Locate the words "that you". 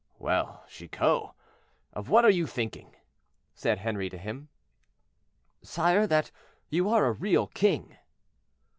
6.07-6.89